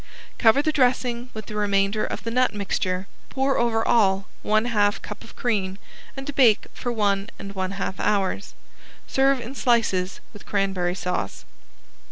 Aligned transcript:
Cover 0.39 0.63
the 0.63 0.71
dressing 0.71 1.29
with 1.35 1.45
the 1.45 1.55
remainder 1.55 2.03
of 2.03 2.23
the 2.23 2.31
nut 2.31 2.55
mixture, 2.55 3.05
pour 3.29 3.59
over 3.59 3.87
all 3.87 4.25
one 4.41 4.65
half 4.65 4.99
cup 5.03 5.23
of 5.23 5.35
cream, 5.35 5.77
and 6.17 6.33
bake 6.33 6.65
for 6.73 6.91
one 6.91 7.29
and 7.37 7.53
one 7.53 7.73
half 7.73 7.99
hours. 7.99 8.55
Serve 9.05 9.39
in 9.39 9.53
slices 9.53 10.19
with 10.33 10.47
cranberry 10.47 10.95
sauce. 10.95 11.45